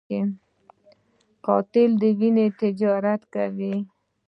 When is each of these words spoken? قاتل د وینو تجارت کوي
قاتل 1.45 1.91
د 2.01 2.03
وینو 2.19 2.45
تجارت 2.61 3.21
کوي 3.33 3.75